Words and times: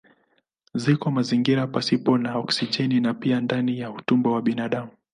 Ziko 0.81 1.05
mazingira 1.15 1.63
pasipo 1.73 2.11
na 2.17 2.37
oksijeni 2.37 2.99
na 3.01 3.13
pia 3.13 3.41
ndani 3.41 3.79
ya 3.79 3.91
utumbo 3.91 4.31
wa 4.31 4.41
binadamu. 4.41 4.91